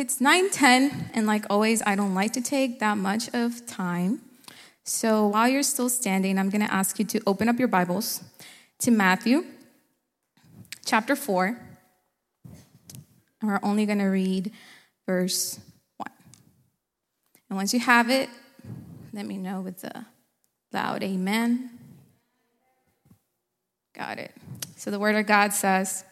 [0.00, 4.22] it's 9:10 and like always I don't like to take that much of time.
[4.82, 8.24] So while you're still standing, I'm going to ask you to open up your Bibles
[8.78, 9.44] to Matthew
[10.86, 11.54] chapter 4.
[13.42, 14.52] And we're only going to read
[15.06, 15.60] verse
[15.98, 16.10] 1.
[17.50, 18.30] And once you have it,
[19.12, 20.06] let me know with the
[20.72, 21.78] loud amen.
[23.94, 24.32] Got it.
[24.76, 26.04] So the word of God says,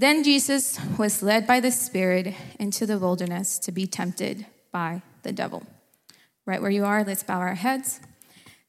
[0.00, 5.30] Then Jesus was led by the Spirit into the wilderness to be tempted by the
[5.30, 5.62] devil.
[6.46, 8.00] Right where you are, let's bow our heads.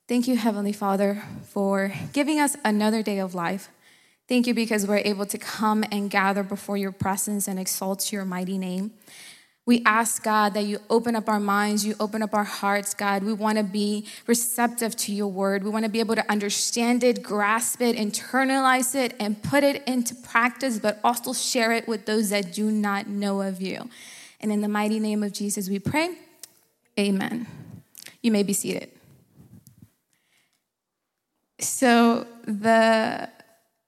[0.10, 3.70] Thank you, Heavenly Father, for giving us another day of life.
[4.28, 8.26] Thank you because we're able to come and gather before your presence and exalt your
[8.26, 8.92] mighty name.
[9.66, 13.24] We ask, God, that you open up our minds, you open up our hearts, God.
[13.24, 15.64] We want to be receptive to your word.
[15.64, 19.84] We want to be able to understand it, grasp it, internalize it, and put it
[19.88, 23.88] into practice, but also share it with those that do not know of you.
[24.40, 26.18] And in the mighty name of Jesus, we pray.
[27.00, 27.46] Amen.
[28.24, 28.90] You may be seated.
[31.60, 33.30] So, the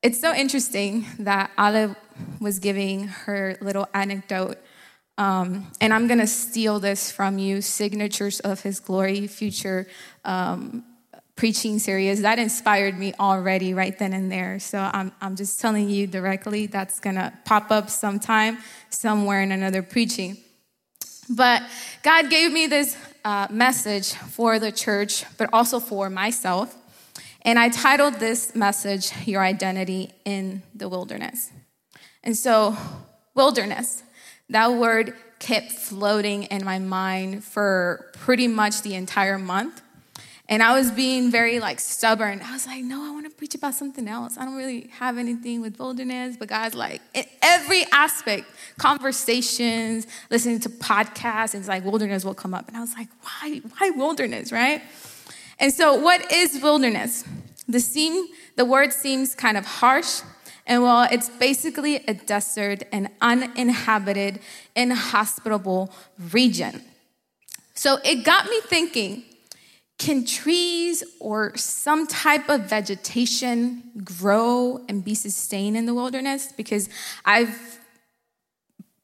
[0.04, 1.96] it's so interesting that Olive
[2.40, 4.58] was giving her little anecdote
[5.18, 9.88] um, and I'm going to steal this from you Signatures of His Glory, future
[10.26, 10.84] um,
[11.36, 12.22] preaching series.
[12.24, 14.60] That inspired me already right then and there.
[14.60, 18.58] So I'm, I'm just telling you directly that's going to pop up sometime,
[18.90, 20.38] somewhere in another preaching.
[21.30, 21.64] But
[22.02, 26.76] God gave me this uh, message for the church, but also for myself.
[27.44, 31.52] And I titled this message, Your Identity in the Wilderness.
[32.24, 32.76] And so,
[33.36, 34.04] wilderness
[34.54, 39.82] that word kept floating in my mind for pretty much the entire month.
[40.48, 42.42] And I was being very like stubborn.
[42.44, 44.38] I was like, no, I want to preach about something else.
[44.38, 46.38] I don't really have anything with wilderness.
[46.38, 48.46] But God's like, in every aspect,
[48.78, 52.68] conversations, listening to podcasts, it's like wilderness will come up.
[52.68, 54.82] And I was like, why, why wilderness, right?
[55.60, 57.24] And so, what is wilderness?
[57.68, 60.22] The seem, the word seems kind of harsh,
[60.66, 64.40] and well, it's basically a desert, an uninhabited,
[64.76, 65.94] inhospitable
[66.32, 66.82] region.
[67.74, 69.24] So it got me thinking
[70.00, 76.52] can trees or some type of vegetation grow and be sustained in the wilderness?
[76.52, 76.90] Because
[77.24, 77.80] I've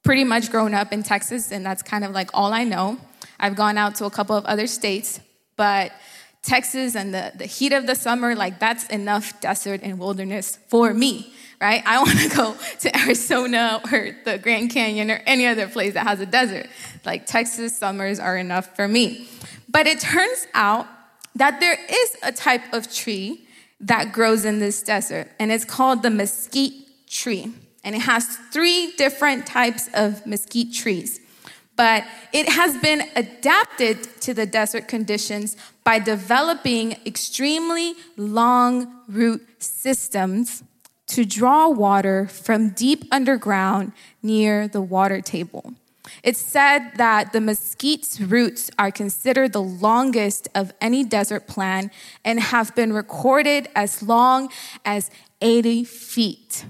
[0.03, 2.97] pretty much grown up in Texas, and that's kind of like all I know.
[3.39, 5.19] I've gone out to a couple of other states,
[5.55, 5.91] but
[6.41, 10.93] Texas and the, the heat of the summer, like that's enough desert and wilderness for
[10.93, 11.83] me right?
[11.85, 16.07] I want to go to Arizona or the Grand Canyon or any other place that
[16.07, 16.67] has a desert.
[17.05, 19.27] Like Texas summers are enough for me.
[19.67, 20.87] But it turns out
[21.35, 23.45] that there is a type of tree
[23.81, 26.73] that grows in this desert, and it's called the mesquite
[27.07, 27.53] tree.
[27.83, 31.21] And it has three different types of mesquite trees.
[31.79, 32.03] But
[32.33, 40.61] it has been adapted to the desert conditions by developing extremely long root systems
[41.07, 45.73] to draw water from deep underground near the water table.
[46.21, 51.93] It's said that the mesquite's roots are considered the longest of any desert plant
[52.25, 54.49] and have been recorded as long
[54.83, 55.09] as
[55.41, 56.65] 80 feet.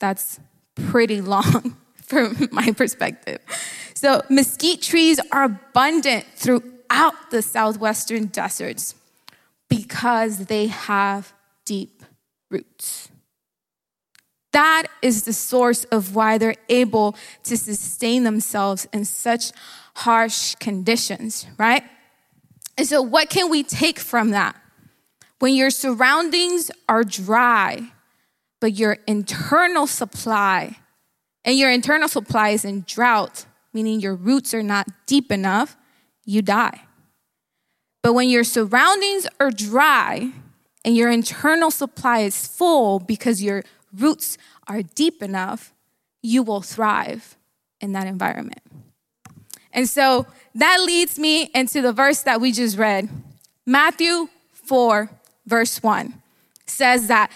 [0.00, 0.40] That's
[0.74, 1.76] pretty long
[2.10, 3.38] from my perspective.
[3.94, 8.94] So, mesquite trees are abundant throughout the southwestern deserts
[9.68, 11.32] because they have
[11.64, 12.02] deep
[12.50, 13.08] roots.
[14.52, 19.52] That is the source of why they're able to sustain themselves in such
[19.94, 21.84] harsh conditions, right?
[22.76, 24.56] And so, what can we take from that?
[25.38, 27.92] When your surroundings are dry,
[28.60, 30.76] but your internal supply,
[31.44, 35.76] and your internal supply is in drought, meaning your roots are not deep enough,
[36.24, 36.82] you die.
[38.02, 40.32] But when your surroundings are dry
[40.84, 43.62] and your internal supply is full because your
[43.92, 45.72] roots are deep enough,
[46.22, 47.36] you will thrive
[47.80, 48.60] in that environment.
[49.72, 53.08] And so that leads me into the verse that we just read.
[53.66, 55.10] Matthew 4,
[55.46, 56.14] verse 1
[56.66, 57.30] says that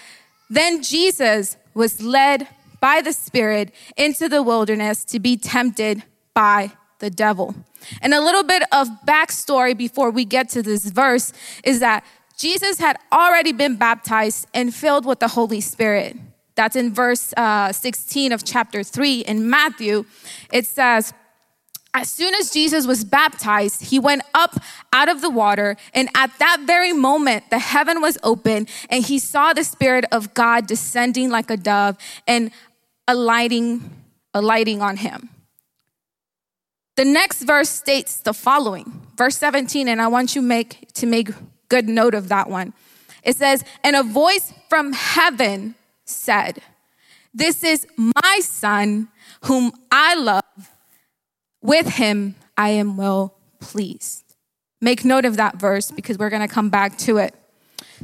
[0.49, 2.47] then Jesus was led
[2.79, 7.55] by the Spirit into the wilderness to be tempted by the devil.
[8.01, 11.33] And a little bit of backstory before we get to this verse
[11.63, 12.03] is that
[12.37, 16.17] Jesus had already been baptized and filled with the Holy Spirit.
[16.55, 20.05] That's in verse uh, 16 of chapter 3 in Matthew.
[20.51, 21.13] It says,
[21.95, 24.61] as soon as Jesus was baptized, he went up
[24.91, 29.17] out of the water, and at that very moment, the heaven was open, and he
[29.17, 31.97] saw the Spirit of God descending like a dove
[32.27, 32.51] and
[33.07, 33.89] alighting,
[34.33, 35.29] alighting on him.
[36.97, 39.01] the next verse states the following.
[39.17, 41.29] Verse 17, and I want you make to make
[41.69, 42.73] good note of that one.
[43.23, 45.75] It says, And a voice from heaven
[46.05, 46.61] said,
[47.33, 49.09] This is my son
[49.43, 50.44] whom I love.
[51.65, 54.23] With him I am well pleased.
[54.81, 57.33] Make note of that verse because we're going to come back to it.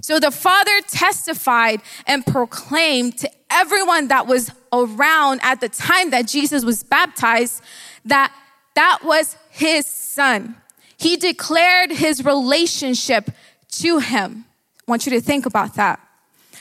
[0.02, 6.28] So the Father testified and proclaimed to everyone that was around at the time that
[6.28, 7.62] Jesus was baptized
[8.06, 8.34] that
[8.76, 10.56] that was his son.
[10.98, 13.30] He declared his relationship
[13.74, 14.46] to him.
[14.80, 16.00] I want you to think about that.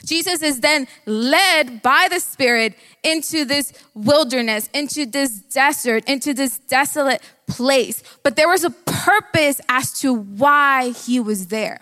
[0.05, 6.58] Jesus is then led by the Spirit into this wilderness, into this desert, into this
[6.58, 8.02] desolate place.
[8.23, 11.81] But there was a purpose as to why he was there.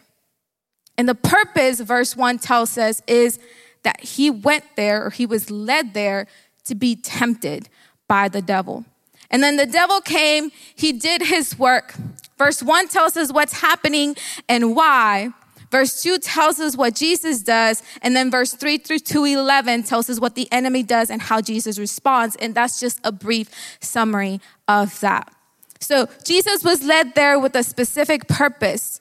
[0.96, 3.38] And the purpose, verse 1 tells us, is
[3.84, 6.26] that he went there or he was led there
[6.64, 7.68] to be tempted
[8.08, 8.84] by the devil.
[9.30, 11.94] And then the devil came, he did his work.
[12.36, 14.16] Verse 1 tells us what's happening
[14.48, 15.30] and why.
[15.70, 20.18] Verse 2 tells us what Jesus does, and then verse 3 through 211 tells us
[20.18, 22.36] what the enemy does and how Jesus responds.
[22.36, 23.50] And that's just a brief
[23.80, 25.32] summary of that.
[25.80, 29.00] So Jesus was led there with a specific purpose.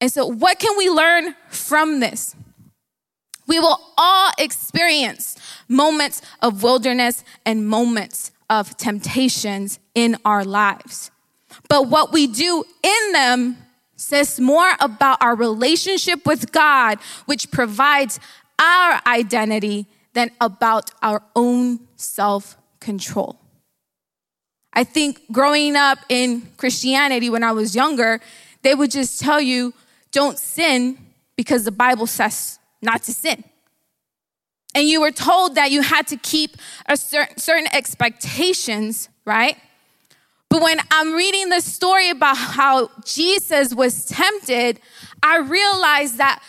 [0.00, 2.34] And so, what can we learn from this?
[3.46, 5.36] We will all experience
[5.68, 11.10] moments of wilderness and moments of temptations in our lives.
[11.68, 13.56] But what we do in them
[14.00, 18.18] says more about our relationship with God, which provides
[18.58, 23.38] our identity, than about our own self control.
[24.72, 28.20] I think growing up in Christianity when I was younger,
[28.62, 29.74] they would just tell you,
[30.12, 30.98] don't sin
[31.36, 33.44] because the Bible says not to sin.
[34.74, 36.56] And you were told that you had to keep
[36.86, 39.56] a certain, certain expectations, right?
[40.50, 44.80] But when I'm reading the story about how Jesus was tempted,
[45.22, 46.42] I realized that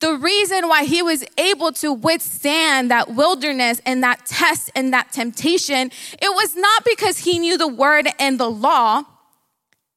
[0.00, 5.12] the reason why he was able to withstand that wilderness and that test and that
[5.12, 5.90] temptation,
[6.20, 9.02] it was not because he knew the word and the law.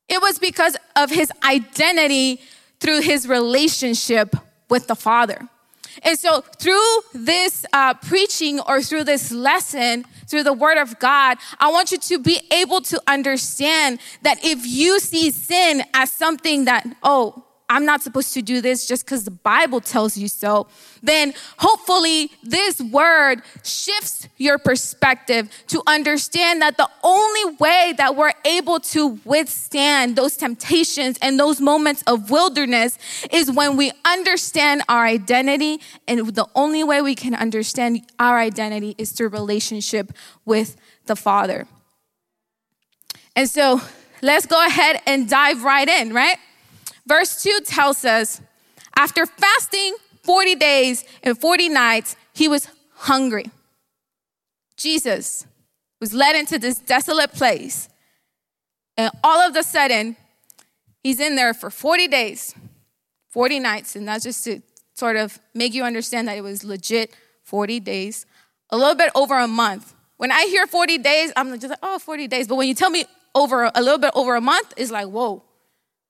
[0.07, 2.41] It was because of his identity
[2.79, 4.33] through his relationship
[4.69, 5.49] with the Father.
[6.03, 11.37] And so, through this uh, preaching or through this lesson, through the word of God,
[11.59, 16.65] I want you to be able to understand that if you see sin as something
[16.65, 20.67] that, oh, I'm not supposed to do this just because the Bible tells you so,
[21.03, 28.33] then hopefully this word shifts your perspective to understand that the only way that we're
[28.43, 32.97] able to withstand those temptations and those moments of wilderness
[33.31, 35.79] is when we understand our identity.
[36.07, 40.11] And the only way we can understand our identity is through relationship
[40.43, 40.75] with
[41.05, 41.67] the Father.
[43.35, 43.79] And so
[44.23, 46.37] let's go ahead and dive right in, right?
[47.09, 48.39] Verse 2 tells us
[48.95, 53.49] after fasting 40 days and 40 nights, he was hungry.
[54.77, 55.47] Jesus
[55.99, 57.89] was led into this desolate place.
[58.95, 60.17] And all of a sudden,
[61.01, 62.53] he's in there for 40 days,
[63.29, 63.95] 40 nights.
[63.95, 64.61] And that's just to
[64.93, 67.11] sort of make you understand that it was legit
[67.43, 68.27] 40 days,
[68.69, 69.95] a little bit over a month.
[70.17, 72.47] When I hear 40 days, I'm just like, oh, 40 days.
[72.47, 75.43] But when you tell me over a little bit over a month, it's like, whoa,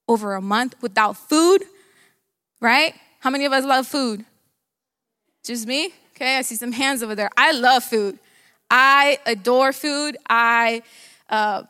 [0.09, 1.63] over a month without food,
[2.59, 2.93] right?
[3.19, 4.25] How many of us love food?
[5.45, 5.93] Just me?
[6.15, 7.29] Okay, I see some hands over there.
[7.37, 8.19] I love food.
[8.69, 10.17] I adore food.
[10.27, 10.81] I
[11.29, 11.63] uh,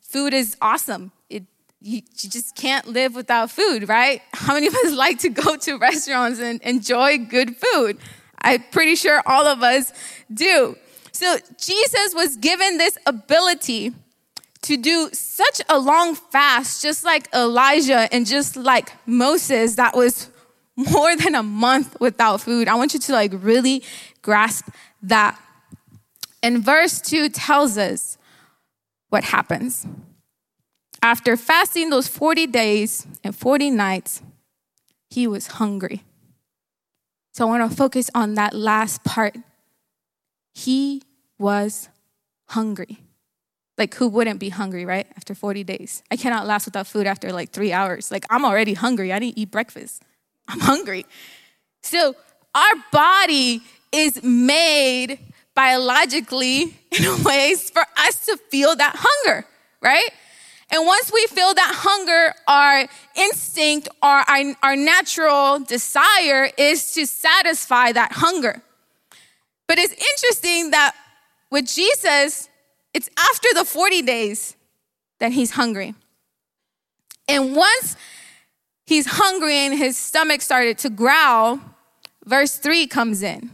[0.00, 1.10] food is awesome.
[1.28, 1.44] It
[1.80, 4.20] you, you, just can't live without food, right?
[4.34, 7.98] How many of us like to go to restaurants and enjoy good food?
[8.42, 9.92] I'm pretty sure all of us
[10.32, 10.76] do.
[11.12, 13.94] So Jesus was given this ability
[14.62, 20.30] to do such a long fast, just like Elijah and just like Moses, that was
[20.76, 22.68] more than a month without food.
[22.68, 23.82] I want you to like really
[24.22, 24.68] grasp
[25.02, 25.40] that.
[26.42, 28.18] And verse 2 tells us
[29.08, 29.86] what happens.
[31.02, 34.22] After fasting those 40 days and 40 nights,
[35.10, 36.02] he was hungry.
[37.32, 39.36] So I want to focus on that last part.
[40.52, 41.02] He
[41.38, 41.88] was
[42.48, 43.05] hungry.
[43.78, 45.06] Like, who wouldn't be hungry, right?
[45.16, 46.02] After 40 days.
[46.10, 48.10] I cannot last without food after like three hours.
[48.10, 49.12] Like, I'm already hungry.
[49.12, 50.02] I didn't eat breakfast.
[50.48, 51.04] I'm hungry.
[51.82, 52.16] So,
[52.54, 55.18] our body is made
[55.54, 59.46] biologically in ways for us to feel that hunger,
[59.82, 60.10] right?
[60.70, 64.24] And once we feel that hunger, our instinct our,
[64.62, 68.62] our natural desire is to satisfy that hunger.
[69.68, 70.94] But it's interesting that
[71.50, 72.48] with Jesus,
[72.96, 74.56] it's after the 40 days
[75.18, 75.94] that he's hungry.
[77.28, 77.94] And once
[78.86, 81.60] he's hungry and his stomach started to growl,
[82.24, 83.50] verse 3 comes in.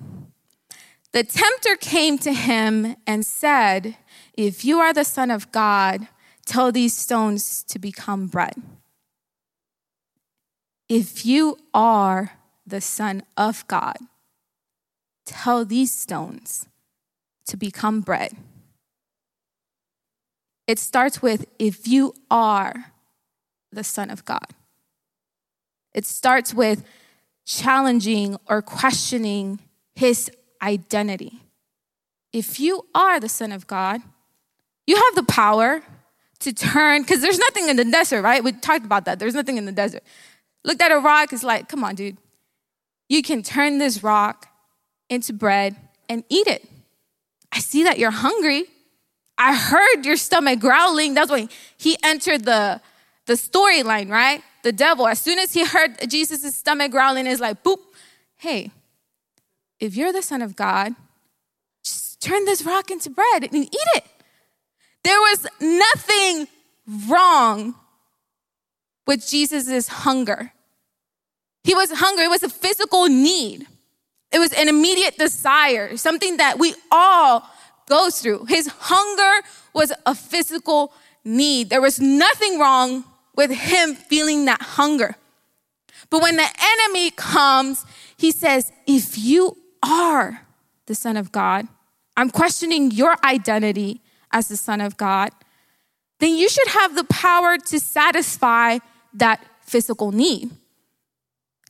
[1.11, 3.97] The tempter came to him and said,
[4.35, 6.07] If you are the Son of God,
[6.47, 8.55] tell these stones to become bread.
[10.89, 13.97] If you are the Son of God,
[15.27, 16.69] tell these stones
[17.49, 18.37] to become bread.
[20.67, 22.93] It starts with if you are
[23.71, 24.47] the Son of God.
[25.93, 26.85] It starts with
[27.45, 29.59] challenging or questioning
[29.95, 30.31] his
[30.63, 31.41] identity.
[32.33, 34.01] If you are the Son of God,
[34.87, 35.83] you have the power
[36.41, 38.43] to turn, because there's nothing in the desert, right?
[38.43, 39.19] We talked about that.
[39.19, 40.03] There's nothing in the desert.
[40.65, 42.17] Looked at a rock, it's like, come on, dude.
[43.09, 44.49] You can turn this rock
[45.09, 45.77] into bread
[46.09, 46.69] and eat it.
[47.53, 48.65] I see that you're hungry.
[49.39, 51.15] I heard your stomach growling.
[51.15, 52.81] That's why he entered the,
[53.27, 54.43] the storyline, right?
[54.63, 57.79] The devil, as soon as he heard Jesus' stomach growling, is like, boop,
[58.37, 58.71] hey,
[59.81, 60.95] if you're the Son of God,
[61.85, 64.05] just turn this rock into bread and eat it.
[65.03, 66.47] There was nothing
[67.09, 67.75] wrong
[69.07, 70.53] with Jesus' hunger.
[71.65, 73.67] He was hungry, it was a physical need.
[74.33, 77.43] It was an immediate desire, something that we all
[77.93, 78.47] goes through.
[78.47, 80.95] His hunger was a physical
[81.25, 81.69] need.
[81.69, 83.05] There was nothing wrong
[83.37, 85.15] with him feeling that hunger.
[86.09, 87.85] But when the enemy comes,
[88.17, 90.41] he says, If you are
[90.87, 91.69] the Son of God,
[92.17, 95.31] I'm questioning your identity as the Son of God,
[96.19, 98.79] then you should have the power to satisfy
[99.13, 100.51] that physical need.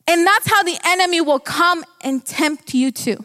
[0.07, 3.25] And that's how the enemy will come and tempt you too.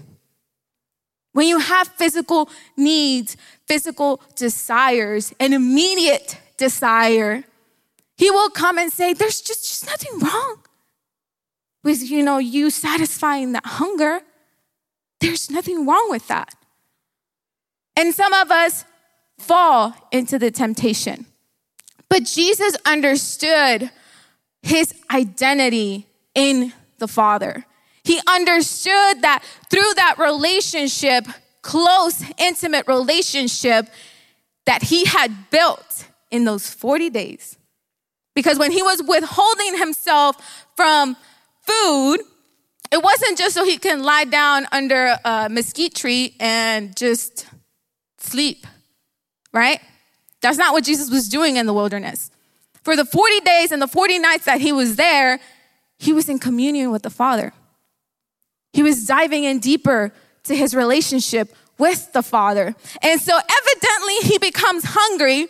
[1.38, 7.44] When you have physical needs, physical desires, an immediate desire,
[8.18, 10.58] he will come and say, There's just, just nothing wrong
[11.84, 14.22] with you know you satisfying that hunger.
[15.20, 16.56] There's nothing wrong with that.
[17.96, 18.84] And some of us
[19.38, 21.28] fall into the temptation.
[22.10, 23.92] But Jesus understood
[24.64, 27.68] his identity in the Father.
[28.08, 31.26] He understood that through that relationship,
[31.62, 33.90] close, intimate relationship
[34.66, 37.58] that he had built in those 40 days.
[38.34, 40.38] Because when he was withholding himself
[40.78, 41.18] from
[41.64, 42.20] food,
[42.94, 47.46] it wasn't just so he can lie down under a mesquite tree and just
[48.20, 48.66] sleep,
[49.52, 49.82] right?
[50.42, 52.32] That's not what Jesus was doing in the wilderness.
[52.84, 55.42] For the 40 days and the 40 nights that he was there,
[56.00, 57.52] he was in communion with the Father.
[58.78, 62.76] He was diving in deeper to his relationship with the Father.
[63.02, 65.48] And so, evidently, he becomes hungry,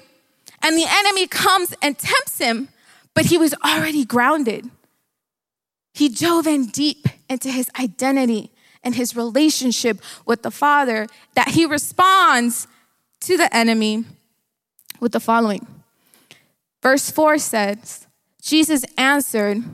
[0.64, 2.70] and the enemy comes and tempts him,
[3.14, 4.72] but he was already grounded.
[5.94, 8.50] He dove in deep into his identity
[8.82, 11.06] and his relationship with the Father
[11.36, 12.66] that he responds
[13.20, 14.06] to the enemy
[15.02, 15.68] with the following.
[16.82, 18.08] Verse 4 says,
[18.42, 19.66] Jesus answered,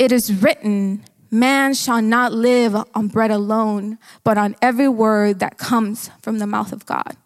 [0.00, 5.58] It is written, Man shall not live on bread alone, but on every word that
[5.58, 7.16] comes from the mouth of God.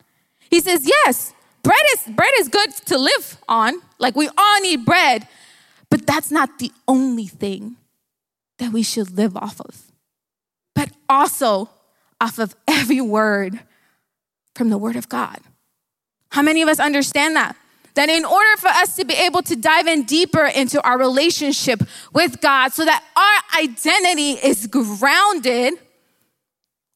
[0.50, 1.32] He says, Yes,
[1.62, 3.74] bread is, bread is good to live on.
[3.98, 5.28] Like we all need bread,
[5.90, 7.76] but that's not the only thing
[8.58, 9.92] that we should live off of,
[10.74, 11.70] but also
[12.20, 13.60] off of every word
[14.54, 15.38] from the word of God.
[16.30, 17.56] How many of us understand that?
[17.94, 21.82] That in order for us to be able to dive in deeper into our relationship
[22.12, 25.74] with God so that our identity is grounded,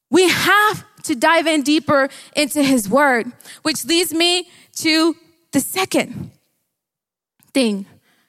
[0.09, 5.15] we have to dive in deeper into His Word, which leads me to
[5.51, 6.31] the second
[7.53, 7.85] thing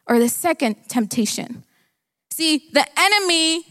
[0.06, 1.64] or the second temptation.
[2.32, 3.64] See, the enemy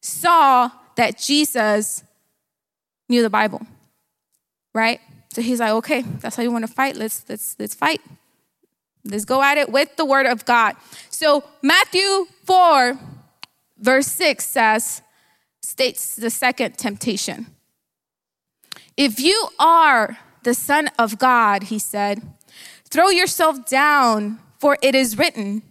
[0.00, 2.04] saw that Jesus
[3.08, 3.66] knew the Bible,
[4.74, 5.00] right?
[5.32, 6.96] So he's like, okay, that's how you want to fight.
[6.96, 8.00] Let's let's let's fight.
[9.04, 10.76] Let's go at it with the word of God.
[11.10, 12.98] So, Matthew 4,
[13.78, 15.02] verse 6 says,
[15.62, 17.46] states the second temptation.
[18.96, 22.22] If you are the Son of God, he said,
[22.88, 25.62] throw yourself down, for it is written,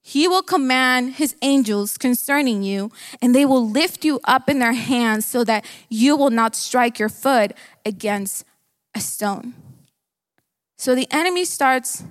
[0.00, 2.90] He will command His angels concerning you,
[3.20, 6.98] and they will lift you up in their hands so that you will not strike
[6.98, 7.52] your foot
[7.84, 8.44] against
[8.94, 9.54] a stone.
[10.78, 12.04] So the enemy starts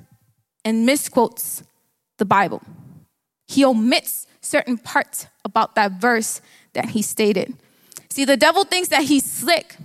[0.67, 1.63] and misquotes
[2.17, 2.61] the Bible.
[3.47, 6.41] He omits certain parts about that verse
[6.73, 7.53] that he stated.
[8.09, 9.77] See, the devil thinks that he's slick.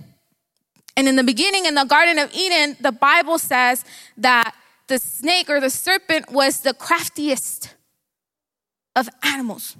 [0.97, 3.85] And in the beginning, in the Garden of Eden, the Bible says
[4.17, 4.53] that
[4.87, 7.73] the snake or the serpent was the craftiest
[8.93, 9.77] of animals.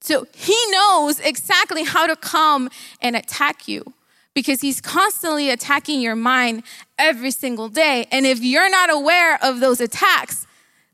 [0.00, 2.70] So he knows exactly how to come
[3.02, 3.92] and attack you
[4.34, 6.62] because he's constantly attacking your mind
[6.98, 8.06] every single day.
[8.10, 10.46] And if you're not aware of those attacks,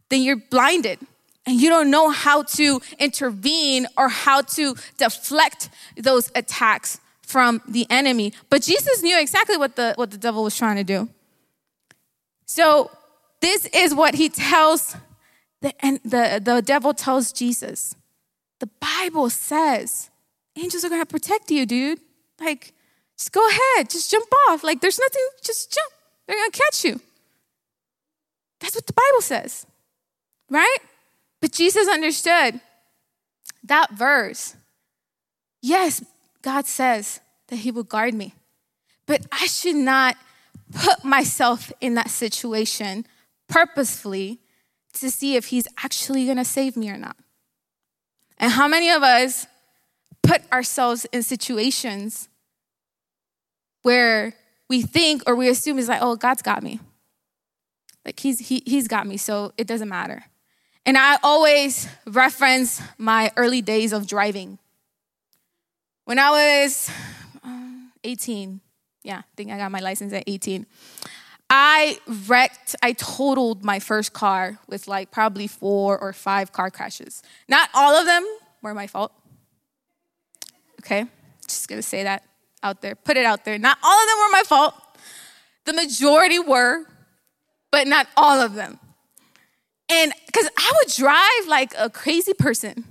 [0.08, 0.98] then you're blinded
[1.46, 7.86] and you don't know how to intervene or how to deflect those attacks from the
[7.90, 8.32] enemy.
[8.50, 11.08] But Jesus knew exactly what the, what the devil was trying to do.
[12.44, 12.90] So
[13.40, 14.96] this is what he tells
[15.60, 17.94] the, and the, the devil tells Jesus.
[18.60, 20.10] The Bible says
[20.56, 22.00] angels are gonna protect you, dude.
[22.40, 22.72] Like,
[23.18, 24.62] just go ahead, just jump off.
[24.62, 25.92] Like, there's nothing, just jump.
[26.26, 27.00] They're gonna catch you.
[28.60, 29.66] That's what the Bible says,
[30.48, 30.78] right?
[31.40, 32.60] But Jesus understood
[33.64, 34.56] that verse.
[35.60, 36.04] Yes,
[36.42, 38.34] God says that He will guard me,
[39.06, 40.16] but I should not
[40.72, 43.06] put myself in that situation
[43.48, 44.38] purposefully
[44.94, 47.16] to see if He's actually gonna save me or not.
[48.38, 49.46] And how many of us
[50.22, 52.28] put ourselves in situations
[53.82, 54.34] where
[54.68, 56.80] we think or we assume is like, oh, God's got me.
[58.04, 60.24] Like he's he, he's got me, so it doesn't matter.
[60.86, 64.58] And I always reference my early days of driving.
[66.04, 66.90] When I was
[67.44, 68.60] um, 18,
[69.02, 70.64] yeah, I think I got my license at 18.
[71.50, 77.22] I wrecked, I totaled my first car with like probably four or five car crashes.
[77.48, 78.24] Not all of them
[78.62, 79.12] were my fault.
[80.80, 81.06] Okay,
[81.46, 82.27] just gonna say that
[82.62, 83.58] out there, put it out there.
[83.58, 84.74] Not all of them were my fault.
[85.64, 86.84] The majority were,
[87.70, 88.78] but not all of them.
[89.90, 92.84] And because I would drive like a crazy person.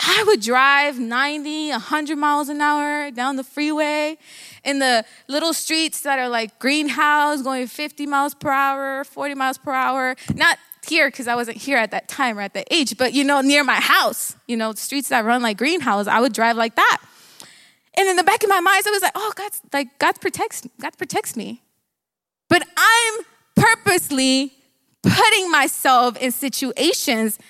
[0.00, 4.16] I would drive 90, 100 miles an hour down the freeway
[4.64, 9.58] in the little streets that are like greenhouse, going 50 miles per hour, 40 miles
[9.58, 10.14] per hour.
[10.34, 13.24] Not here because I wasn't here at that time or at that age, but you
[13.24, 16.76] know, near my house, you know, streets that run like greenhouse, I would drive like
[16.76, 16.98] that.
[17.98, 20.62] And in the back of my mind, I was like, oh, God's like, God protects,
[20.80, 21.62] God protects me.
[22.48, 23.24] But I'm
[23.56, 24.52] purposely
[25.02, 27.40] putting myself in situations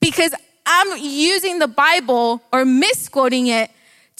[0.00, 0.32] because
[0.64, 3.70] I'm using the Bible or misquoting it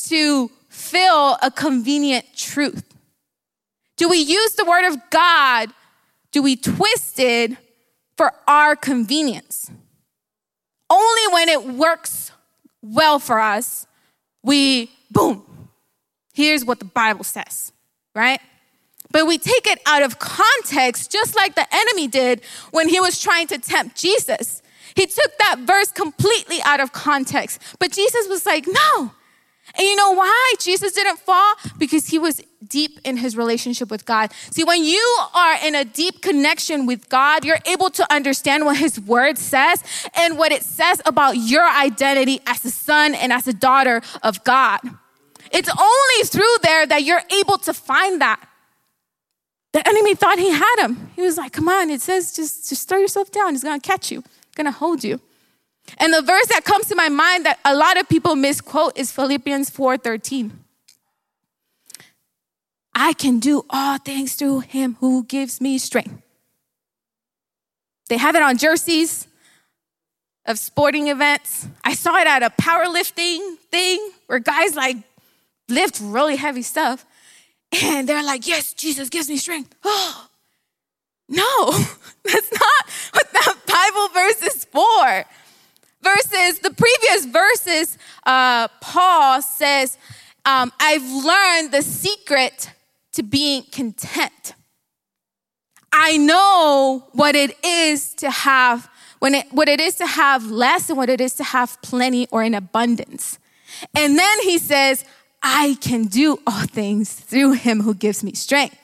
[0.09, 2.85] to fill a convenient truth.
[3.97, 5.71] Do we use the word of God?
[6.33, 7.57] Do we twist it
[8.15, 9.71] for our convenience?
[10.91, 12.31] Only when it works
[12.83, 13.87] well for us,
[14.43, 15.47] we boom.
[16.39, 17.73] Here's what the Bible says,
[18.15, 18.41] right?
[19.11, 23.21] But we take it out of context, just like the enemy did when he was
[23.21, 24.63] trying to tempt Jesus.
[24.95, 27.61] He took that verse completely out of context.
[27.81, 29.11] But Jesus was like, no.
[29.77, 31.55] And you know why Jesus didn't fall?
[31.77, 34.33] Because he was deep in his relationship with God.
[34.53, 38.77] See, when you are in a deep connection with God, you're able to understand what
[38.77, 39.83] his word says
[40.15, 44.45] and what it says about your identity as a son and as a daughter of
[44.45, 44.79] God.
[45.53, 48.41] It's only through there that you're able to find that.
[49.73, 51.11] The enemy thought he had him.
[51.15, 53.53] He was like, come on, it says just, just throw yourself down.
[53.53, 55.21] He's gonna catch you, gonna hold you.
[55.99, 59.11] And the verse that comes to my mind that a lot of people misquote is
[59.13, 60.51] Philippians 4:13.
[62.95, 66.21] I can do all things through him who gives me strength.
[68.09, 69.29] They have it on jerseys
[70.47, 71.69] of sporting events.
[71.85, 74.97] I saw it at a powerlifting thing where guys like
[75.69, 77.05] lift really heavy stuff.
[77.83, 79.75] And they're like, yes, Jesus gives me strength.
[79.85, 80.29] Oh,
[81.29, 81.71] no,
[82.25, 85.25] that's not what that Bible verse is for.
[86.01, 89.99] Verses, the previous verses, uh, Paul says,
[90.45, 92.71] um, I've learned the secret
[93.13, 94.55] to being content.
[95.93, 100.89] I know what it is to have when it, what it is to have less
[100.89, 103.39] and what it is to have plenty or in abundance.
[103.95, 105.05] And then he says,
[105.51, 108.77] I can do all things through him who gives me strength.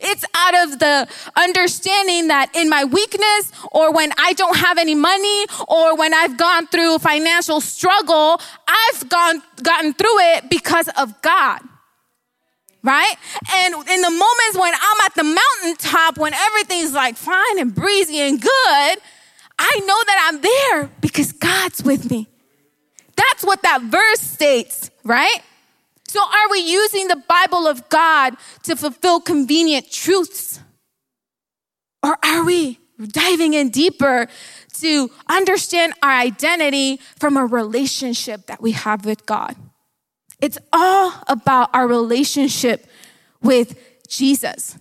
[0.00, 4.94] It's out of the understanding that in my weakness or when I don't have any
[4.94, 11.20] money or when I've gone through financial struggle, I've gone, gotten through it because of
[11.22, 11.60] God.
[12.84, 13.16] Right?
[13.52, 18.20] And in the moments when I'm at the mountaintop, when everything's like fine and breezy
[18.20, 18.98] and good,
[19.58, 22.28] I know that I'm there because God's with me.
[23.16, 25.42] That's what that verse states, right?
[26.12, 30.60] So, are we using the Bible of God to fulfill convenient truths?
[32.02, 34.26] Or are we diving in deeper
[34.80, 39.56] to understand our identity from a relationship that we have with God?
[40.38, 42.84] It's all about our relationship
[43.40, 43.74] with
[44.06, 44.76] Jesus.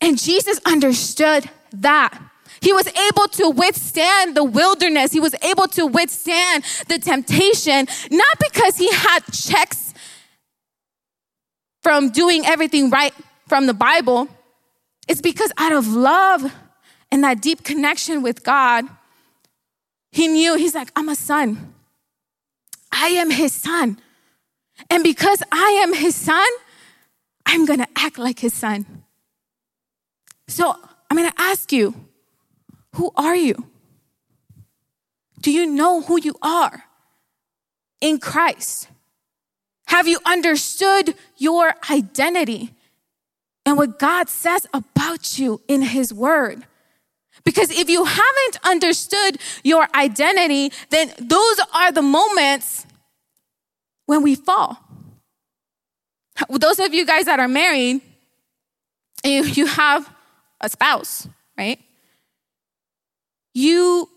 [0.00, 2.16] And Jesus understood that.
[2.60, 5.10] He was able to withstand the wilderness.
[5.10, 9.85] He was able to withstand the temptation, not because he had checks
[11.86, 13.14] from doing everything right
[13.46, 14.26] from the Bible.
[15.06, 16.52] It's because out of love
[17.12, 18.86] and that deep connection with God,
[20.10, 21.74] he knew, he's like, I'm a son.
[22.90, 24.00] I am his son.
[24.90, 26.44] And because I am his son,
[27.46, 29.04] I'm gonna act like his son.
[30.48, 30.74] So
[31.08, 31.94] I'm gonna ask you,
[32.96, 33.64] who are you?
[35.40, 36.82] Do you know who you are
[38.00, 38.88] in Christ?
[39.86, 42.74] Have you understood your identity
[43.64, 46.64] and what God says about you in His Word?
[47.44, 52.86] Because if you haven't understood your identity, then those are the moments
[54.06, 54.78] when we fall.
[56.50, 58.00] Those of you guys that are married,
[59.24, 60.12] you, you have
[60.60, 61.78] a spouse, right?
[63.54, 64.08] You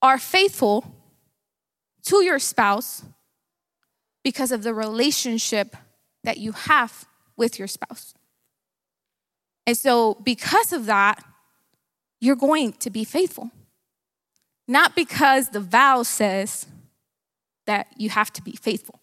[0.00, 0.94] are faithful
[2.04, 3.04] to your spouse
[4.28, 5.74] because of the relationship
[6.22, 7.06] that you have
[7.38, 8.12] with your spouse.
[9.66, 11.24] And so, because of that,
[12.20, 13.50] you're going to be faithful.
[14.66, 16.66] Not because the vow says
[17.64, 19.00] that you have to be faithful,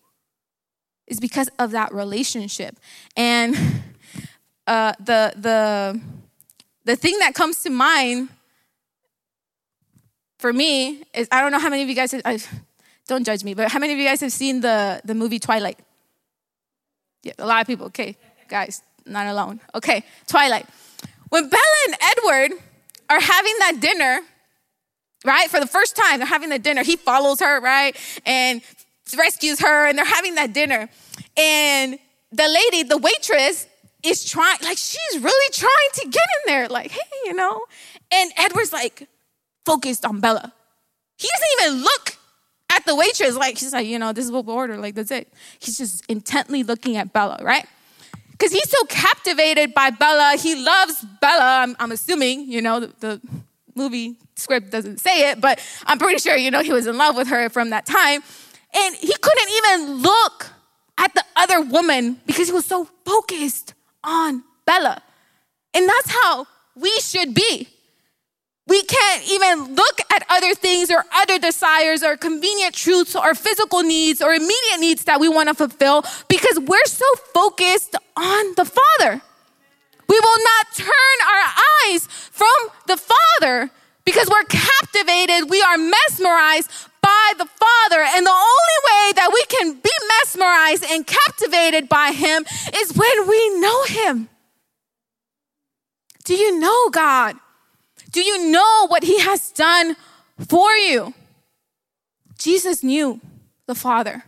[1.08, 2.80] it's because of that relationship.
[3.18, 3.56] And
[4.68, 6.00] uh, the, the,
[6.84, 8.30] the thing that comes to mind
[10.38, 12.14] for me is I don't know how many of you guys,
[13.08, 15.80] don't judge me, but how many of you guys have seen the, the movie Twilight?
[17.24, 17.88] Yeah, a lot of people.
[17.88, 19.60] Okay, guys, not alone.
[19.74, 20.66] Okay, Twilight.
[21.30, 22.52] When Bella and Edward
[23.10, 24.22] are having that dinner,
[25.26, 25.50] right?
[25.50, 26.84] For the first time, they're having that dinner.
[26.84, 27.96] He follows her, right?
[28.26, 28.62] And
[29.18, 30.90] rescues her, and they're having that dinner.
[31.38, 32.00] And
[32.32, 33.68] the lady, the waitress,
[34.04, 37.66] is trying, like, she's really trying to get in there, like, hey, you know?
[38.12, 39.08] And Edward's like
[39.66, 40.54] focused on Bella.
[41.18, 42.18] He doesn't even look
[42.76, 45.12] at the waitress, like, she's like, you know, this is what we order, like, that's
[45.12, 45.32] it.
[45.60, 47.66] He's just intently looking at Bella, right?
[48.32, 50.36] Because he's so captivated by Bella.
[50.38, 53.22] He loves Bella, I'm, I'm assuming, you know, the, the
[53.76, 57.16] movie script doesn't say it, but I'm pretty sure, you know, he was in love
[57.16, 58.22] with her from that time.
[58.74, 60.48] And he couldn't even look
[60.98, 65.02] at the other woman because he was so focused on Bella.
[65.74, 67.70] And that's how we should be.
[68.68, 73.84] We can't even look at other things or other desires or convenient truths or physical
[73.84, 78.66] needs or immediate needs that we want to fulfill because we're so focused on the
[78.66, 79.22] Father.
[80.08, 81.46] We will not turn our
[81.86, 82.48] eyes from
[82.88, 83.70] the Father
[84.04, 86.70] because we're captivated, we are mesmerized
[87.02, 88.02] by the Father.
[88.02, 93.28] And the only way that we can be mesmerized and captivated by Him is when
[93.28, 94.30] we know Him.
[96.24, 97.36] Do you know God?
[98.16, 99.98] Do you know what He has done
[100.48, 101.14] for you?
[102.40, 103.20] Jesus knew
[103.68, 104.24] the Father.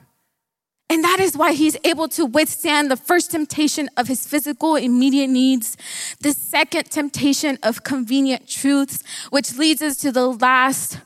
[0.89, 5.29] And that is why he's able to withstand the first temptation of his physical immediate
[5.29, 5.75] needs,
[6.21, 10.99] the second temptation of convenient truths, which leads us to the last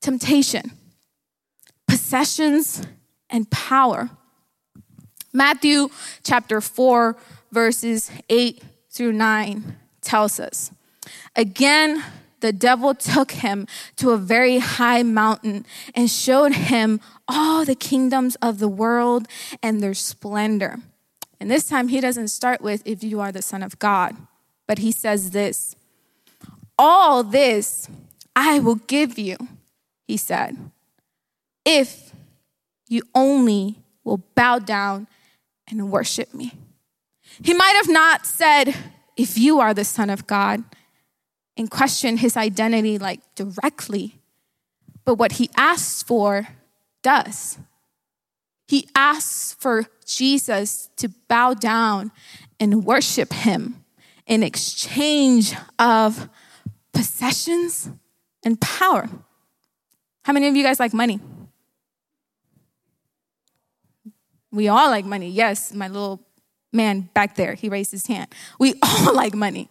[0.00, 0.72] temptation
[1.86, 2.82] possessions
[3.30, 4.10] and power.
[5.32, 5.88] Matthew
[6.24, 7.16] chapter 4,
[7.52, 10.72] verses 8 through 9 tells us
[11.36, 12.02] again,
[12.40, 13.66] the devil took him
[13.96, 19.26] to a very high mountain and showed him all the kingdoms of the world
[19.62, 20.78] and their splendor.
[21.40, 24.16] And this time he doesn't start with, if you are the Son of God,
[24.66, 25.74] but he says this
[26.78, 27.88] All this
[28.36, 29.36] I will give you,
[30.06, 30.56] he said,
[31.64, 32.12] if
[32.88, 35.06] you only will bow down
[35.68, 36.52] and worship me.
[37.42, 38.74] He might have not said,
[39.16, 40.62] if you are the Son of God,
[41.56, 44.20] and question his identity like directly,
[45.04, 46.48] but what he asks for
[47.02, 47.58] does.
[48.66, 52.10] He asks for Jesus to bow down
[52.58, 53.84] and worship him
[54.26, 56.28] in exchange of
[56.92, 57.90] possessions
[58.44, 59.08] and power.
[60.24, 61.20] How many of you guys like money?
[64.50, 65.28] We all like money.
[65.28, 66.20] Yes, my little
[66.72, 68.32] man back there, he raised his hand.
[68.58, 69.68] We all like money.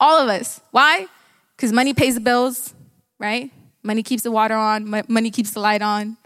[0.00, 0.60] All of us.
[0.72, 1.06] Why?
[1.54, 2.74] Because money pays the bills,
[3.18, 3.52] right?
[3.82, 6.16] Money keeps the water on, money keeps the light on.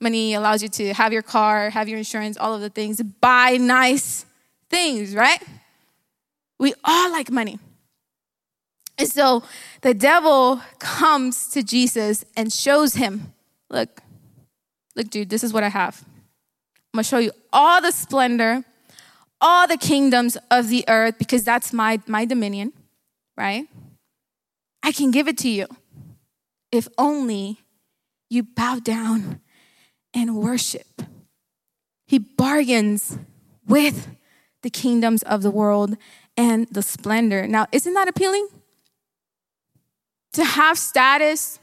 [0.00, 3.56] Money allows you to have your car, have your insurance, all of the things, buy
[3.56, 4.26] nice
[4.68, 5.42] things, right?
[6.58, 7.58] We all like money.
[8.98, 9.42] And so
[9.80, 13.32] the devil comes to Jesus and shows him,
[13.70, 14.00] look,
[14.94, 16.04] look, dude, this is what I have.
[16.92, 18.64] I'm gonna show you all the splendor,
[19.40, 22.72] all the kingdoms of the earth, because that's my, my dominion,
[23.36, 23.66] right?
[24.82, 25.66] I can give it to you
[26.70, 27.60] if only
[28.28, 29.40] you bow down
[30.12, 31.02] and worship.
[32.06, 33.18] He bargains
[33.66, 34.08] with
[34.62, 35.96] the kingdoms of the world
[36.36, 37.46] and the splendor.
[37.46, 38.48] Now, isn't that appealing?
[40.32, 41.60] To have status,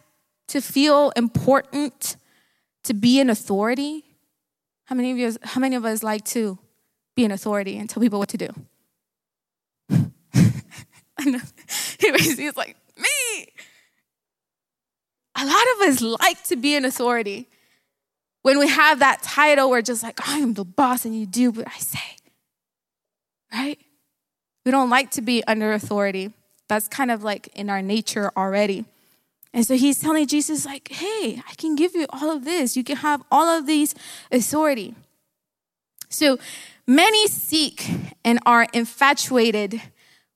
[0.48, 2.16] to feel important,
[2.86, 4.06] to be an authority.
[4.86, 6.58] How many of you how many of us like to
[7.16, 8.50] be an authority and tell people what to do?
[11.22, 11.40] I know.
[12.00, 13.48] He's like, me.
[15.36, 17.48] A lot of us like to be an authority.
[18.42, 21.52] When we have that title, we're just like, I am the boss and you do
[21.52, 22.00] what I say.
[23.54, 23.80] Right?
[24.66, 26.32] We don't like to be under authority.
[26.68, 28.86] That's kind of like in our nature already.
[29.54, 32.78] And so he's telling Jesus, like, hey, I can give you all of this.
[32.78, 33.94] You can have all of these
[34.32, 34.96] authority.
[36.10, 36.40] So
[36.88, 37.90] many seek
[38.24, 39.82] and are infatuated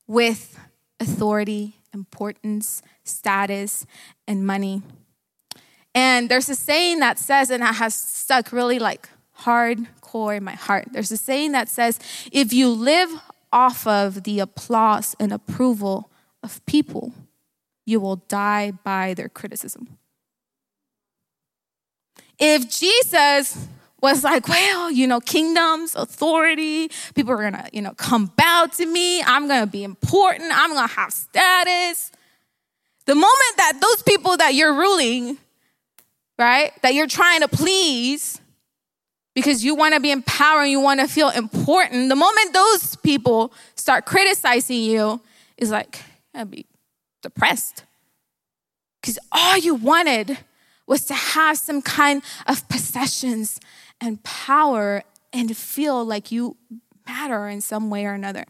[0.08, 0.60] with
[1.00, 3.86] authority, importance, status,
[4.28, 4.82] and money.
[5.94, 10.56] And there's a saying that says, and that has stuck really like hardcore in my
[10.56, 10.88] heart.
[10.92, 12.00] There's a saying that says,
[12.32, 13.10] if you live
[13.52, 16.12] off of the applause and approval
[16.44, 17.14] of people,
[17.86, 19.98] you will die by their criticism.
[22.38, 23.68] If Jesus
[24.02, 28.86] was like, well, you know, kingdoms, authority, people are gonna, you know, come bow to
[28.86, 29.22] me.
[29.24, 30.52] I'm gonna be important.
[30.54, 32.12] I'm gonna have status.
[33.06, 35.38] The moment that those people that you're ruling,
[36.38, 38.42] right, that you're trying to please,
[39.34, 43.54] because you wanna be in power and you wanna feel important, the moment those people
[43.76, 45.22] start criticizing you,
[45.58, 46.02] is like,
[46.34, 46.66] I'd be
[47.24, 47.84] depressed.
[49.02, 50.38] Because all you wanted
[50.88, 53.60] was to have some kind of possessions
[54.02, 56.58] and power and feel like you
[57.08, 58.46] matter in some way or another.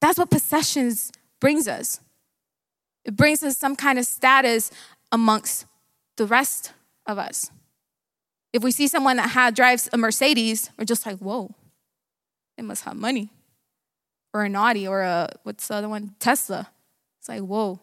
[0.00, 2.00] That's what possessions brings us.
[3.04, 4.70] It brings us some kind of status
[5.10, 5.66] amongst
[6.16, 6.72] the rest
[7.06, 7.50] of us.
[8.52, 11.54] If we see someone that drives a Mercedes, we're just like, whoa,
[12.56, 13.30] they must have money.
[14.34, 16.14] Or an Audi or a, what's the other one?
[16.18, 16.68] Tesla.
[17.18, 17.80] It's like, whoa,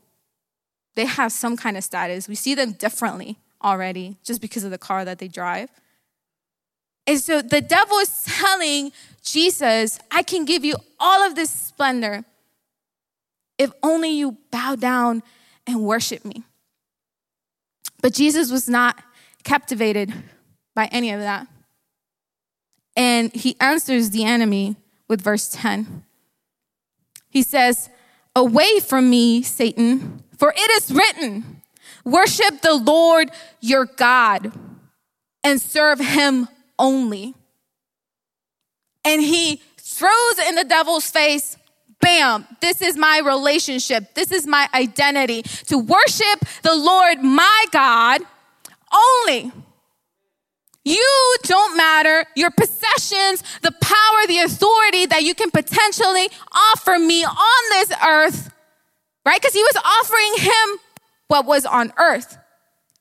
[0.95, 2.27] they have some kind of status.
[2.27, 5.69] We see them differently already just because of the car that they drive.
[7.07, 8.91] And so the devil is telling
[9.21, 12.25] Jesus, I can give you all of this splendor
[13.57, 15.23] if only you bow down
[15.67, 16.43] and worship me.
[18.01, 19.01] But Jesus was not
[19.43, 20.13] captivated
[20.75, 21.47] by any of that.
[22.95, 24.75] And he answers the enemy
[25.07, 26.03] with verse 10.
[27.29, 27.89] He says,
[28.35, 31.61] Away from me, Satan, for it is written,
[32.03, 34.51] Worship the Lord your God
[35.43, 37.33] and serve him only.
[39.03, 41.57] And he throws in the devil's face,
[42.01, 44.13] bam, this is my relationship.
[44.15, 48.21] This is my identity to worship the Lord my God
[48.93, 49.51] only.
[50.83, 52.25] You don't matter.
[52.35, 58.51] Your possessions, the power, the authority that you can potentially offer me on this earth,
[59.25, 59.41] right?
[59.41, 60.79] Because he was offering him
[61.27, 62.37] what was on earth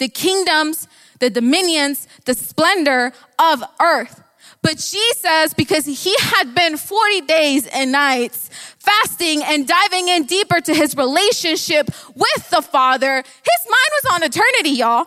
[0.04, 0.86] the kingdoms,
[1.18, 4.22] the dominions, the splendor of earth.
[4.60, 10.60] But Jesus, because he had been 40 days and nights fasting and diving in deeper
[10.60, 15.06] to his relationship with the Father, his mind was on eternity, y'all.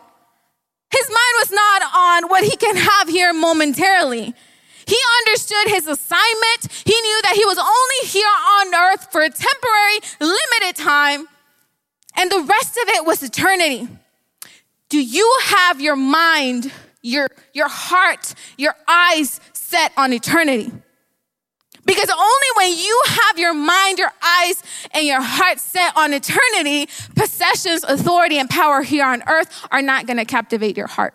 [0.90, 4.34] His mind was not on what he can have here momentarily.
[4.88, 6.62] He understood his assignment.
[6.86, 11.28] He knew that he was only here on earth for a temporary, limited time,
[12.16, 13.88] and the rest of it was eternity.
[14.90, 16.72] Do you have your mind,
[17.02, 20.72] your, your heart, your eyes set on eternity?
[21.86, 26.90] Because only when you have your mind, your eyes, and your heart set on eternity,
[27.16, 31.14] possessions, authority, and power here on earth are not going to captivate your heart.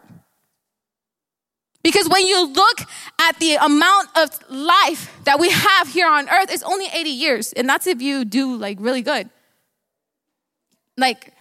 [1.82, 2.80] Because when you look
[3.20, 7.52] at the amount of life that we have here on earth, it's only 80 years.
[7.52, 9.28] And that's if you do like really good.
[10.96, 11.35] Like,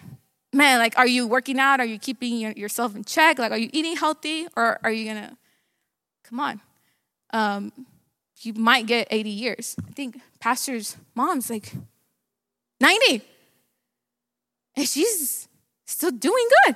[0.54, 1.80] man, like, are you working out?
[1.80, 3.40] Are you keeping your, yourself in check?
[3.40, 4.48] Like, are you eating healthy?
[4.56, 5.38] Or are you gonna,
[6.24, 6.62] come on.
[7.34, 7.72] Um,
[8.42, 9.76] you might get 80 years.
[9.88, 11.72] I think pastor's mom's like
[12.80, 13.22] 90.
[14.76, 15.48] And she's
[15.86, 16.76] still doing good.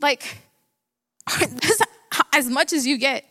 [0.00, 0.38] Like,
[2.32, 3.24] as much as you get.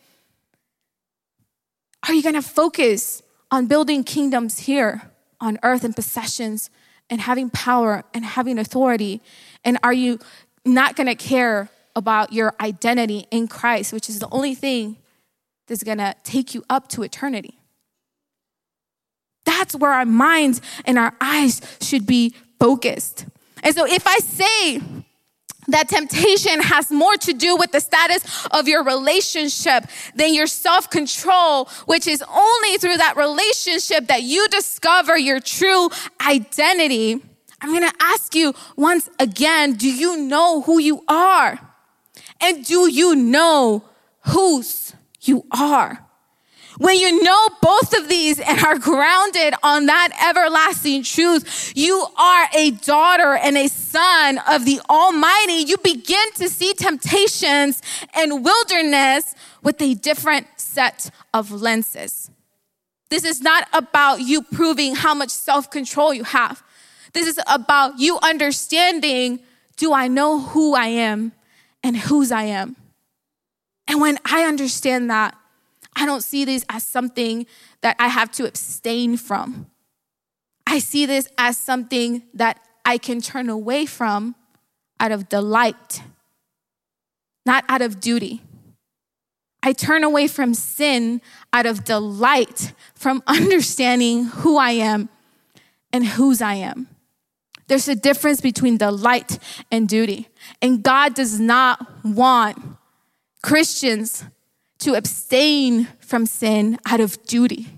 [2.06, 6.70] Are you gonna focus on building kingdoms here on earth and possessions?
[7.10, 9.20] And having power and having authority?
[9.64, 10.18] And are you
[10.64, 14.96] not going to care about your identity in Christ, which is the only thing
[15.66, 17.58] that's going to take you up to eternity?
[19.44, 23.26] That's where our minds and our eyes should be focused.
[23.62, 24.82] And so if I say
[25.68, 30.90] that temptation has more to do with the status of your relationship than your self
[30.90, 35.88] control, which is only through that relationship that you discover your true
[36.26, 37.22] identity.
[37.60, 41.58] I'm gonna ask you once again do you know who you are?
[42.40, 43.84] And do you know
[44.26, 46.07] whose you are?
[46.78, 52.48] When you know both of these and are grounded on that everlasting truth, you are
[52.54, 55.64] a daughter and a son of the Almighty.
[55.66, 57.82] You begin to see temptations
[58.14, 62.30] and wilderness with a different set of lenses.
[63.10, 66.62] This is not about you proving how much self control you have.
[67.12, 69.40] This is about you understanding
[69.76, 71.32] do I know who I am
[71.82, 72.76] and whose I am?
[73.86, 75.36] And when I understand that,
[75.96, 77.46] I don't see this as something
[77.80, 79.66] that I have to abstain from.
[80.66, 84.34] I see this as something that I can turn away from
[85.00, 86.02] out of delight,
[87.46, 88.42] not out of duty.
[89.62, 91.20] I turn away from sin
[91.52, 95.08] out of delight, from understanding who I am
[95.92, 96.88] and whose I am.
[97.66, 99.38] There's a difference between delight
[99.70, 100.28] and duty.
[100.62, 102.58] And God does not want
[103.42, 104.24] Christians
[104.78, 107.68] to abstain from sin out of duty.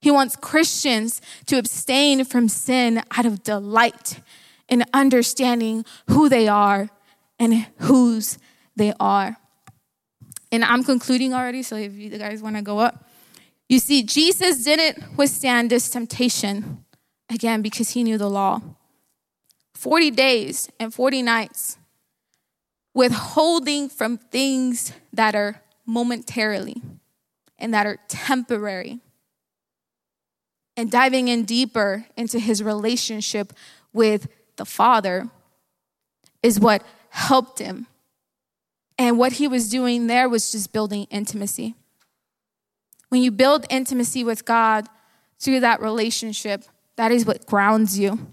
[0.00, 4.20] He wants Christians to abstain from sin out of delight
[4.68, 6.88] in understanding who they are
[7.38, 8.38] and whose
[8.76, 9.36] they are.
[10.52, 13.08] And I'm concluding already, so if you guys want to go up.
[13.68, 16.84] You see, Jesus didn't withstand this temptation,
[17.28, 18.60] again, because he knew the law.
[19.74, 21.78] 40 days and 40 nights,
[22.94, 26.80] withholding from things that are momentarily
[27.58, 29.00] and that are temporary.
[30.76, 33.52] And diving in deeper into his relationship
[33.92, 35.28] with the Father
[36.42, 37.86] is what helped him.
[38.96, 41.74] And what he was doing there was just building intimacy.
[43.08, 44.86] When you build intimacy with God
[45.38, 46.64] through that relationship,
[46.96, 48.32] that is what grounds you.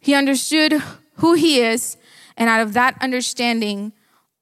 [0.00, 0.74] He understood
[1.14, 1.96] who he is,
[2.36, 3.92] and out of that understanding,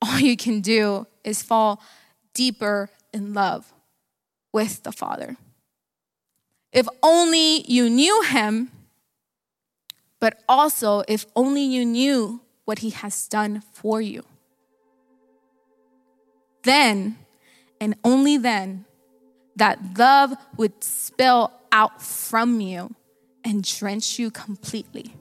[0.03, 1.83] all you can do is fall
[2.35, 3.73] deeper in love
[4.53, 5.37] with the Father.
[6.73, 8.71] If only you knew him,
[10.21, 14.25] but also if only you knew what he has done for you.
[16.65, 17.17] Then,
[17.81, 18.85] and only then,
[19.55, 22.95] that love would spill out from you
[23.45, 25.15] and drench you completely.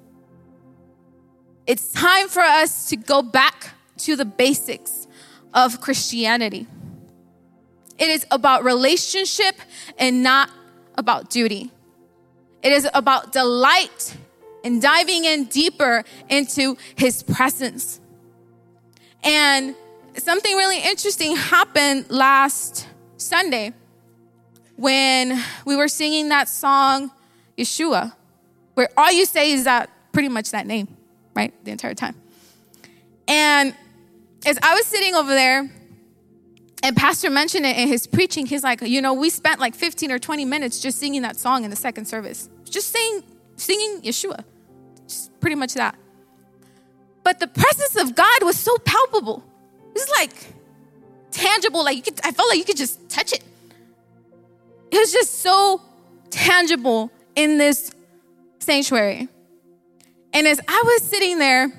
[1.68, 5.08] It's time for us to go back to the basics
[5.54, 6.68] of Christianity.
[7.98, 9.56] It is about relationship
[9.98, 10.50] and not
[10.98, 11.72] about duty.
[12.62, 14.18] It is about delight
[14.64, 18.02] and diving in deeper into his presence.
[19.24, 19.76] And
[20.18, 23.74] something really interesting happened last Sunday
[24.76, 27.12] when we were singing that song,
[27.58, 28.14] Yeshua,
[28.74, 30.88] where all you say is that pretty much that name,
[31.34, 31.54] right?
[31.64, 32.16] The entire time.
[33.28, 33.74] And
[34.46, 35.70] as I was sitting over there,
[36.84, 40.12] and Pastor mentioned it in his preaching, he's like, you know, we spent like 15
[40.12, 42.48] or 20 minutes just singing that song in the second service.
[42.64, 44.44] Just singing Yeshua.
[45.08, 45.98] Just pretty much that.
[47.24, 49.44] But the presence of God was so palpable.
[49.88, 50.32] It was like
[51.32, 53.44] tangible, like you could, I felt like you could just touch it.
[54.92, 55.82] It was just so
[56.30, 57.92] tangible in this
[58.60, 59.28] sanctuary.
[60.34, 61.74] And as I was sitting there,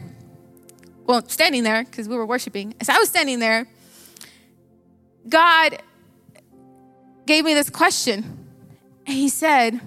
[1.07, 3.67] well, standing there, because we were worshiping, as I was standing there,
[5.29, 5.81] God
[7.27, 8.47] gave me this question.
[9.07, 9.81] And He said,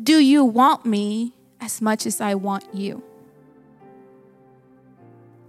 [0.00, 3.02] Do you want me as much as I want you?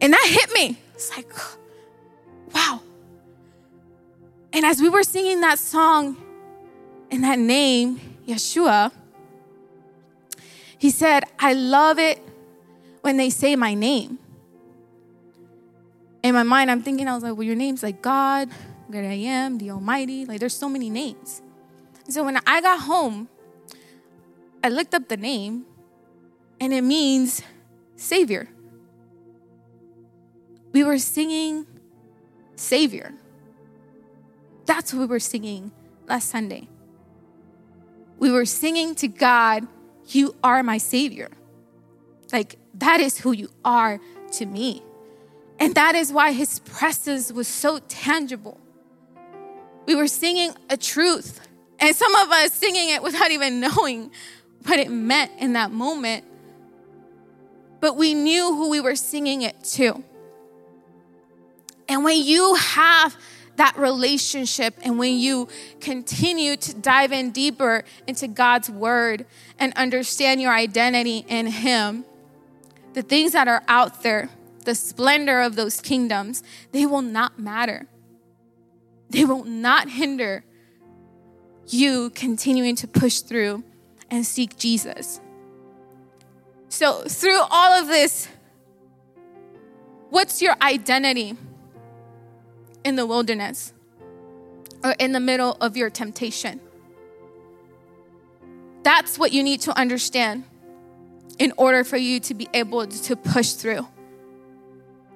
[0.02, 0.78] And that hit me.
[0.96, 1.32] It's like,
[2.54, 2.82] wow.
[4.54, 6.18] And as we were singing that song
[7.12, 8.92] and that name, Yeshua,
[10.78, 12.22] he said, I love it
[13.02, 14.20] when they say my name
[16.30, 18.50] in my mind, I'm thinking, I was like, well, your name's like God,
[18.90, 20.26] God I am, the Almighty.
[20.26, 21.42] Like, there's so many names.
[22.06, 23.28] And so when I got home,
[24.64, 25.66] I looked up the name,
[26.60, 27.42] and it means
[27.96, 28.48] Savior.
[30.72, 31.66] We were singing
[32.56, 33.14] Savior.
[34.66, 35.72] That's what we were singing
[36.08, 36.68] last Sunday.
[38.20, 39.68] We were singing to God,
[40.08, 41.30] You are my Savior.
[42.32, 44.00] Like, that is who you are
[44.34, 44.84] to me.
[45.60, 48.60] And that is why his presence was so tangible.
[49.86, 51.42] We were singing a truth,
[51.80, 54.12] and some of us singing it without even knowing
[54.66, 56.26] what it meant in that moment.
[57.82, 60.04] but we knew who we were singing it to.
[61.88, 63.16] And when you have
[63.56, 65.48] that relationship and when you
[65.82, 69.26] continue to dive in deeper into God's word
[69.58, 72.06] and understand your identity in Him,
[72.94, 74.30] the things that are out there,
[74.66, 77.88] the splendor of those kingdoms, they will not matter.
[79.10, 80.44] They will not hinder
[81.68, 83.64] you continuing to push through
[84.10, 85.20] and seek Jesus.
[86.70, 88.28] So, through all of this,
[90.10, 91.36] what's your identity
[92.84, 93.74] in the wilderness
[94.84, 96.60] or in the middle of your temptation?
[98.84, 100.44] That's what you need to understand
[101.38, 103.88] in order for you to be able to push through.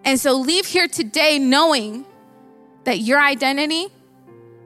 [0.05, 2.05] And so, leave here today knowing
[2.83, 3.87] that your identity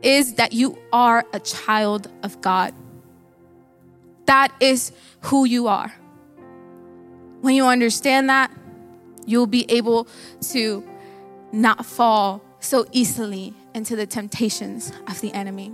[0.01, 2.73] is that you are a child of God.
[4.25, 5.93] That is who you are.
[7.41, 8.51] When you understand that,
[9.25, 10.07] you'll be able
[10.49, 10.87] to
[11.51, 15.73] not fall so easily into the temptations of the enemy.